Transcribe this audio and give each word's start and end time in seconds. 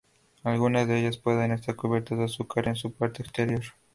Algunas 0.43 0.87
de 0.87 0.99
ellas 0.99 1.19
pueden 1.19 1.51
estar 1.51 1.75
cubiertas 1.75 2.17
de 2.17 2.23
azúcar 2.25 2.67
en 2.67 2.75
su 2.75 2.91
parte 2.91 3.21
exterior. 3.21 3.61